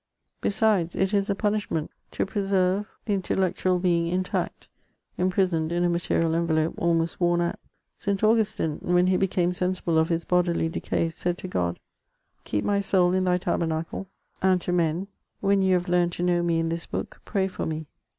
[0.41, 4.67] Besides, it is a punishment to preserve the intellectual being intact,
[5.15, 7.59] imprisoned in a material envelope almost worn out.
[7.99, 8.23] St.
[8.23, 11.79] Augustine, when he became sensible of his bodily decay, said to God:
[12.13, 14.07] '* Keep my soul in Thy tabernacle;"
[14.41, 15.07] and to men,
[15.39, 17.85] "When you have learned to know me in tins book, pray for me."